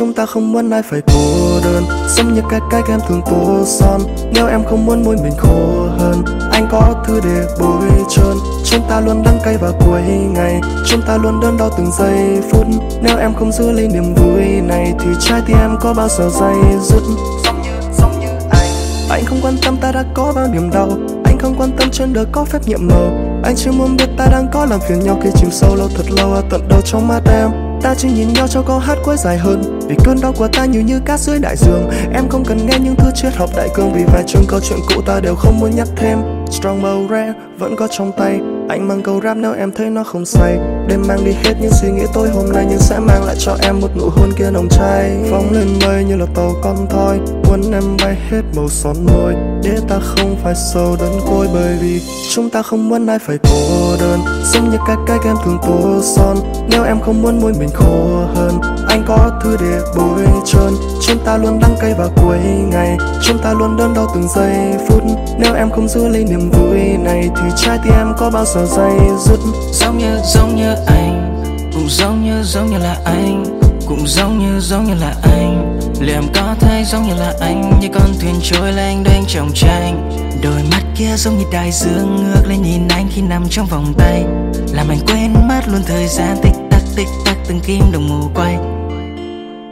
[0.00, 1.84] chúng ta không muốn ai phải cô đơn.
[2.08, 4.00] Giống như cái cách em thường tô son.
[4.34, 8.36] Nếu em không muốn môi mình khô hơn Anh có thứ để bôi trơn.
[8.64, 10.02] Chúng ta luôn đắng cay vào cuối
[10.34, 10.60] ngày.
[10.86, 12.66] Chúng ta luôn đơn đau từng giây phút.
[13.02, 16.30] Nếu em không giữ lấy niềm vui này Thì trái tim em có bao giờ
[16.40, 17.02] dây dứt?
[17.44, 18.70] Giống như, giống như anh.
[19.10, 20.88] Anh không quan tâm ta đã có bao niềm đau.
[21.24, 23.29] Anh không quan tâm trên đời có phép nhiệm màu.
[23.42, 26.10] Anh chỉ muốn biết ta đang có làm phiền nhau Khi chìm sâu lâu thật
[26.16, 27.50] lâu ở tận đầu trong mắt em.
[27.82, 29.80] Ta chỉ nhìn nhau cho câu hát cuối dài hơn.
[29.88, 31.90] Vì cơn đau của ta nhiều như cát dưới đại dương.
[32.14, 33.92] Em không cần nghe những thứ triết học đại cương.
[33.92, 36.18] Vì vài chương câu chuyện cũ ta đều không muốn nhắc thêm.
[36.50, 38.40] Strong màu rare vẫn có trong tay.
[38.68, 40.58] Anh mang câu rap nếu em thấy nó không say.
[40.88, 43.56] Đêm mang đi hết những suy nghĩ tối, hôm nay Nhưng sẽ mang lại cho
[43.62, 47.20] em một nụ hôn kia nồng cháy Phóng lên mây như là tàu con thoi
[47.50, 49.34] Muốn em bay hết màu son môi.
[49.62, 52.00] Để ta không phải sâu đơn côi, Bởi vì
[52.34, 54.20] chúng ta không muốn ai phải cô đơn.
[54.44, 56.36] Giống như cái cách em thường tô son,
[56.68, 58.60] Nếu em không muốn môi mình khô hơn.
[58.88, 60.72] Anh có thứ để bôi trơn,
[61.06, 62.38] Chúng ta luôn đắng cay vào cuối
[62.70, 62.96] ngày.
[63.22, 64.54] Chúng ta luôn đơn đau từng giây
[64.88, 65.02] phút,
[65.38, 68.66] Nếu em không giữ lấy niềm vui này, Thì trái tim em có bao giờ
[68.66, 69.38] dây dứt?
[69.72, 74.60] Giống như giống như anh, Cũng giống như giống như là anh, Cũng giống như
[74.60, 75.80] giống như là anh.
[76.00, 79.50] Liệu em có thấy giống như là anh, Như con thuyền trôi lên đênh trong
[79.54, 80.10] tranh.
[80.42, 83.94] Đôi mắt kia giống như đại dương Ngước lên nhìn anh khi nằm trong vòng
[83.98, 84.24] tay.
[84.72, 88.30] Làm anh quên mất luôn thời gian tích tắc tích tắc từng kim đồng hồ
[88.34, 88.58] quay.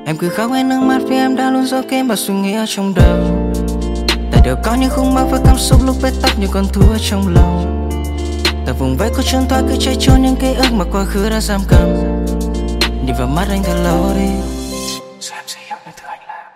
[0.06, 2.52] Em cứ khóc hết nước mắt vì em đã luôn giấu kín bao suy nghĩ
[2.52, 3.18] ở trong đầu.
[4.32, 6.82] Tại đều có những khung mắc và cảm xúc lúc bế tắc như con thú
[7.10, 7.87] trong lòng.
[8.68, 11.30] Tại vùng vẫy của chân toa cứ chạy trốn những ký ức mà quá khứ
[11.30, 11.88] đã giam cầm.
[13.06, 14.30] Nhìn vào mắt anh thật lâu đi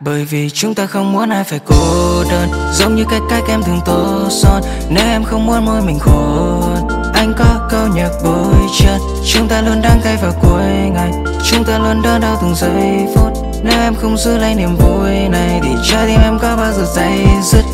[0.00, 1.74] bởi vì chúng ta không muốn ai phải cô
[2.30, 4.62] đơn, Giống như cái cách em thường tô son.
[4.88, 6.60] Nếu em không muốn môi mình khô
[7.14, 9.00] Anh có câu nhạc bôi chân.
[9.32, 11.10] Chúng ta luôn đang cay vào cuối ngày,
[11.50, 13.32] Chúng ta luôn đớn đau từng giây phút.
[13.62, 16.84] Nếu em không giữ lấy niềm vui này, Thì trái tim em có bao giờ
[16.94, 17.64] dây dứt?